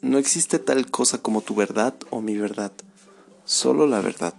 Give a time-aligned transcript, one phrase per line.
[0.00, 2.70] No existe tal cosa como tu verdad o mi verdad,
[3.44, 4.34] solo la verdad.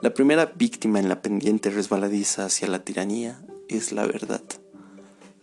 [0.00, 4.42] La primera víctima en la pendiente resbaladiza hacia la tiranía es la verdad.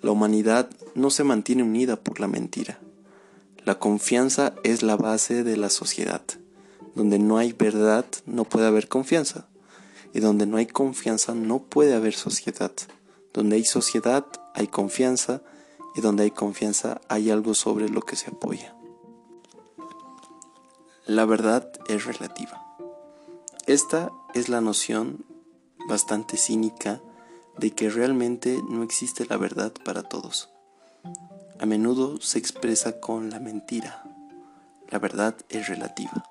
[0.01, 2.79] La humanidad no se mantiene unida por la mentira.
[3.65, 6.23] La confianza es la base de la sociedad.
[6.95, 9.47] Donde no hay verdad no puede haber confianza.
[10.11, 12.71] Y donde no hay confianza no puede haber sociedad.
[13.31, 14.25] Donde hay sociedad
[14.55, 15.43] hay confianza
[15.95, 18.76] y donde hay confianza hay algo sobre lo que se apoya.
[21.07, 22.61] La verdad es relativa.
[23.65, 25.25] Esta es la noción
[25.87, 27.01] bastante cínica
[27.57, 30.49] de que realmente no existe la verdad para todos.
[31.61, 34.03] A menudo se expresa con la mentira.
[34.89, 36.25] La verdad es relativa.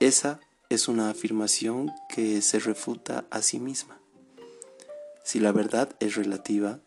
[0.00, 4.00] Esa es una afirmación que se refuta a sí misma.
[5.22, 6.80] Si la verdad es relativa,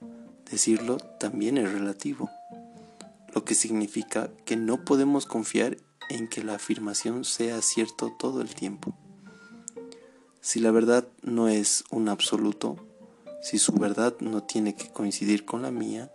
[0.52, 2.30] decirlo también es relativo,
[3.34, 5.78] lo que significa que no podemos confiar
[6.10, 8.94] en que la afirmación sea cierto todo el tiempo.
[10.42, 12.76] Si la verdad no es un absoluto,
[13.42, 16.12] si su verdad no tiene que coincidir con la mía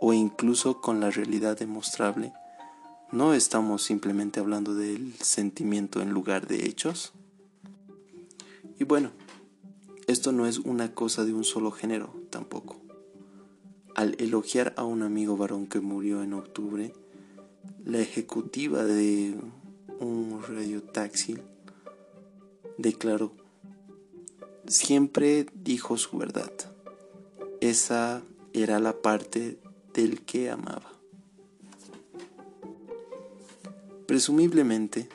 [0.00, 2.32] o incluso con la realidad demostrable,
[3.12, 7.12] ¿no estamos simplemente hablando del sentimiento en lugar de hechos?
[8.78, 9.10] Y bueno,
[10.06, 12.76] esto no es una cosa de un solo género tampoco.
[13.94, 16.92] Al elogiar a un amigo varón que murió en octubre,
[17.84, 19.34] la ejecutiva de
[20.00, 21.38] un radio taxi
[22.78, 23.32] declaró
[24.66, 26.52] siempre dijo su verdad.
[27.60, 28.22] Esa
[28.52, 29.58] era la parte
[29.94, 30.92] del que amaba.
[34.06, 35.08] Presumiblemente,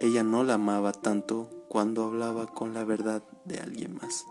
[0.00, 4.24] ella no la amaba tanto cuando hablaba con la verdad de alguien más.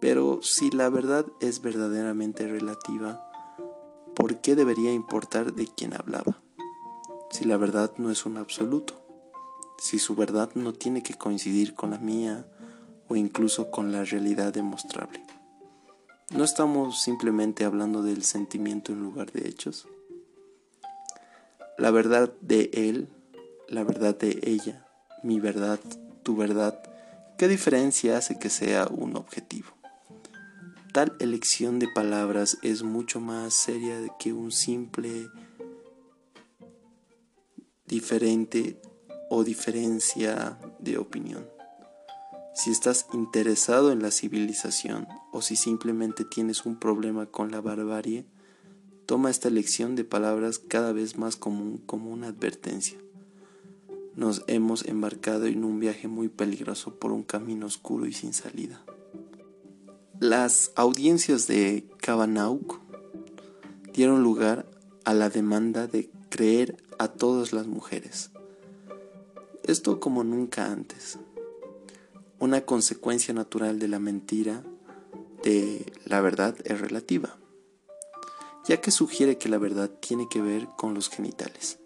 [0.00, 3.28] Pero si la verdad es verdaderamente relativa,
[4.14, 6.36] ¿por qué debería importar de quién hablaba?
[7.32, 9.02] Si la verdad no es un absoluto,
[9.78, 12.46] si su verdad no tiene que coincidir con la mía,
[13.08, 15.24] o incluso con la realidad demostrable.
[16.30, 19.88] ¿No estamos simplemente hablando del sentimiento en lugar de hechos?
[21.78, 23.08] La verdad de él,
[23.68, 24.86] la verdad de ella,
[25.22, 25.80] mi verdad,
[26.22, 26.82] tu verdad,
[27.38, 29.68] ¿qué diferencia hace que sea un objetivo?
[30.92, 35.28] Tal elección de palabras es mucho más seria que un simple
[37.92, 38.80] diferente
[39.28, 41.44] o diferencia de opinión
[42.54, 48.26] si estás interesado en la civilización o si simplemente tienes un problema con la barbarie,
[49.06, 52.98] toma esta lección de palabras cada vez más común como una advertencia.
[54.16, 58.84] Nos hemos embarcado en un viaje muy peligroso por un camino oscuro y sin salida.
[60.20, 62.80] Las audiencias de Kabanauk
[63.94, 64.68] dieron lugar
[65.04, 68.30] a la demanda de creer a todas las mujeres.
[69.64, 71.18] Esto como nunca antes
[72.38, 74.64] una consecuencia natural de la mentira
[75.44, 77.36] de la verdad es relativa,
[78.66, 81.78] ya que sugiere que la verdad tiene que ver con los genitales.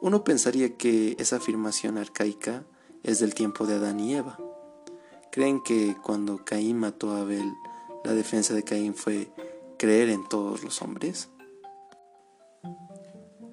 [0.00, 2.64] Uno pensaría que esa afirmación arcaica
[3.02, 4.38] es del tiempo de Adán y Eva.
[5.32, 7.52] ¿Creen que cuando Caín mató a Abel,
[8.04, 9.30] la defensa de Caín fue
[9.78, 11.28] creer en todos los hombres?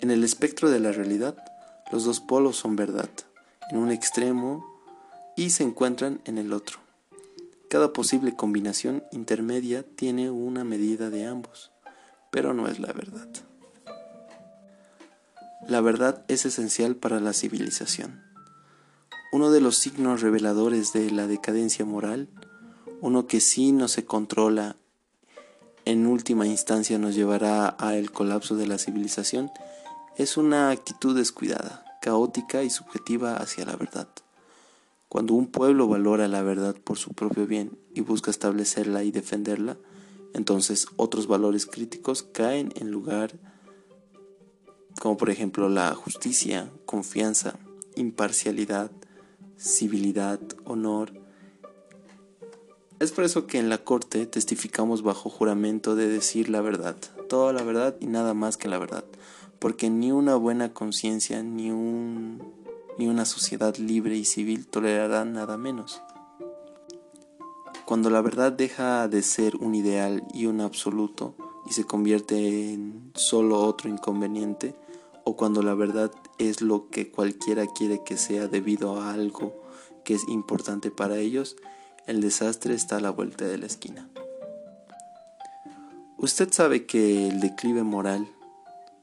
[0.01, 1.35] En el espectro de la realidad,
[1.91, 3.09] los dos polos son verdad.
[3.71, 4.65] En un extremo
[5.35, 6.79] y se encuentran en el otro.
[7.69, 11.71] Cada posible combinación intermedia tiene una medida de ambos,
[12.31, 13.27] pero no es la verdad.
[15.67, 18.21] La verdad es esencial para la civilización.
[19.31, 22.29] Uno de los signos reveladores de la decadencia moral,
[23.01, 24.75] uno que si no se controla,
[25.85, 29.51] en última instancia nos llevará al colapso de la civilización,
[30.17, 34.07] es una actitud descuidada, caótica y subjetiva hacia la verdad.
[35.09, 39.77] Cuando un pueblo valora la verdad por su propio bien y busca establecerla y defenderla,
[40.33, 43.33] entonces otros valores críticos caen en lugar,
[44.99, 47.57] como por ejemplo la justicia, confianza,
[47.95, 48.91] imparcialidad,
[49.57, 51.24] civilidad, honor.
[52.99, 56.95] Es por eso que en la corte testificamos bajo juramento de decir la verdad,
[57.27, 59.03] toda la verdad y nada más que la verdad,
[59.59, 62.41] porque ni una buena conciencia ni un
[62.97, 66.01] ni una sociedad libre y civil tolerará nada menos.
[67.85, 71.35] Cuando la verdad deja de ser un ideal y un absoluto
[71.69, 74.73] y se convierte en solo otro inconveniente,
[75.25, 79.53] o cuando la verdad es lo que cualquiera quiere que sea debido a algo
[80.05, 81.57] que es importante para ellos,
[82.07, 84.07] el desastre está a la vuelta de la esquina.
[86.17, 88.27] Usted sabe que el declive moral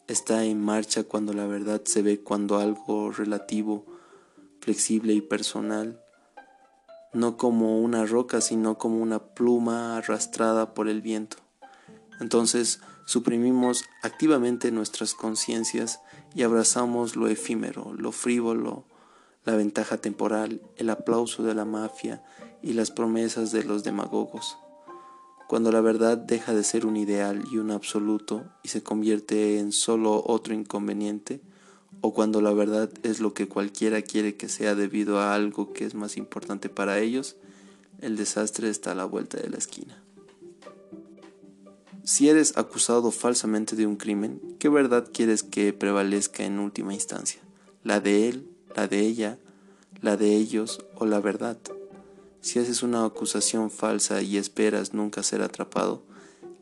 [0.07, 3.85] está en marcha cuando la verdad se ve cuando algo relativo,
[4.61, 6.01] flexible y personal,
[7.13, 11.37] no como una roca, sino como una pluma arrastrada por el viento.
[12.21, 16.01] Entonces suprimimos activamente nuestras conciencias
[16.35, 18.85] y abrazamos lo efímero, lo frívolo,
[19.45, 22.23] la ventaja temporal, el aplauso de la mafia
[22.63, 24.57] y las promesas de los demagogos.
[25.49, 29.73] Cuando la verdad deja de ser un ideal y un absoluto y se convierte en
[29.73, 31.41] solo otro inconveniente,
[32.01, 35.85] o cuando la verdad es lo que cualquiera quiere que sea debido a algo que
[35.85, 37.37] es más importante para ellos,
[38.01, 40.03] el desastre está a la vuelta de la esquina.
[42.05, 47.41] Si eres acusado falsamente de un crimen, ¿qué verdad quieres que prevalezca en última instancia?
[47.85, 49.39] ¿La de él la de ella,
[50.01, 51.59] la de ellos o la verdad.
[52.43, 56.03] Si haces una acusación falsa y esperas nunca ser atrapado,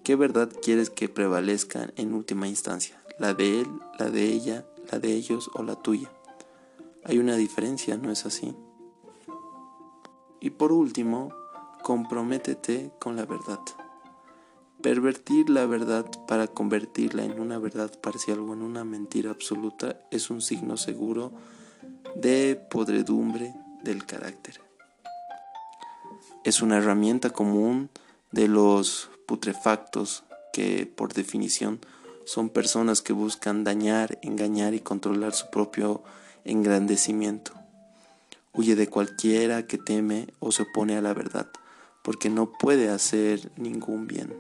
[0.05, 3.03] ¿qué verdad quieres que prevalezca en última instancia?
[3.19, 3.67] ¿La de él,
[3.99, 6.13] la de ella, la de ellos o la tuya?
[7.03, 8.55] Hay una diferencia, ¿no es así?
[10.39, 11.33] Y por último,
[11.83, 13.61] comprométete con la verdad.
[14.83, 20.29] Pervertir la verdad para convertirla en una verdad parcial o en una mentira absoluta es
[20.29, 21.33] un signo seguro
[22.17, 24.70] de podredumbre del carácter.
[26.43, 27.91] Es una herramienta común
[28.33, 31.81] de los putrefactos que por definición
[32.25, 36.03] son personas que buscan dañar, engañar y controlar su propio
[36.45, 37.53] engrandecimiento.
[38.53, 41.51] Huye de cualquiera que teme o se opone a la verdad,
[42.03, 44.35] porque no puede hacer ningún bien.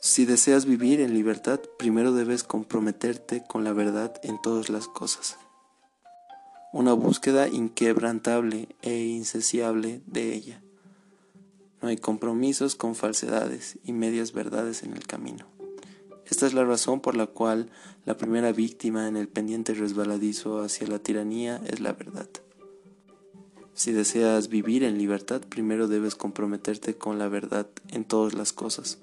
[0.00, 5.38] Si deseas vivir en libertad, primero debes comprometerte con la verdad en todas las cosas.
[6.72, 10.62] Una búsqueda inquebrantable e insaciable de ella.
[11.82, 15.46] No hay compromisos con falsedades y medias verdades en el camino.
[16.26, 17.70] Esta es la razón por la cual
[18.04, 22.28] la primera víctima en el pendiente resbaladizo hacia la tiranía es la verdad.
[23.74, 28.98] Si deseas vivir en libertad, primero debes comprometerte con la verdad en todas las cosas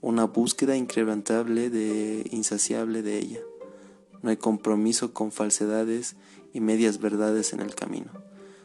[0.00, 3.40] una búsqueda incrementable de insaciable de ella.
[4.22, 6.16] No hay compromiso con falsedades
[6.52, 8.10] y medias verdades en el camino.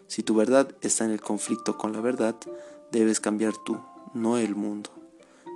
[0.08, 2.36] Si tu verdad está en el conflicto con la verdad,
[2.92, 3.80] debes cambiar tú,
[4.14, 4.90] no el mundo.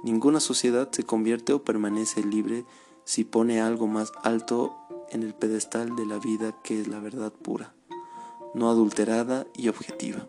[0.04, 2.66] Ninguna sociedad se convierte o permanece libre
[3.04, 4.76] si pone algo más alto
[5.10, 7.74] en el pedestal de la vida que es la verdad pura,
[8.54, 10.28] no adulterada y objetiva.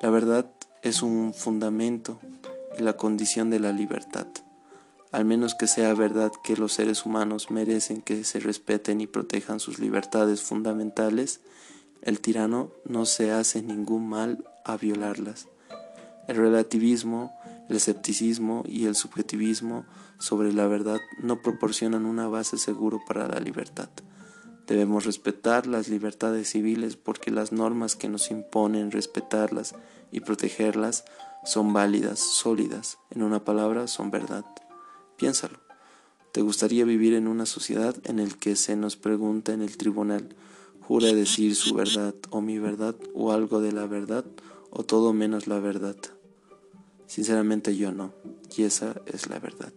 [0.00, 0.52] La verdad
[0.82, 2.18] es un fundamento
[2.78, 4.26] la condición de la libertad,
[5.16, 9.60] al menos que sea verdad que los seres humanos merecen que se respeten y protejan
[9.60, 11.40] sus libertades fundamentales,
[12.02, 15.48] el tirano no se hace ningún mal a violarlas.
[16.28, 17.34] El relativismo,
[17.70, 19.86] el escepticismo y el subjetivismo
[20.18, 23.88] sobre la verdad no proporcionan una base segura para la libertad.
[24.66, 29.76] Debemos respetar las libertades civiles porque las normas que nos imponen respetarlas
[30.12, 31.06] y protegerlas
[31.46, 34.44] son válidas, sólidas, en una palabra, son verdad.
[35.16, 35.58] Piénsalo.
[36.32, 40.36] ¿Te gustaría vivir en una sociedad en la que se nos pregunta en el tribunal,
[40.80, 44.24] jura decir su verdad o mi verdad o algo de la verdad
[44.70, 45.96] o todo menos la verdad?
[47.06, 48.12] Sinceramente yo no,
[48.54, 49.72] y esa es la verdad.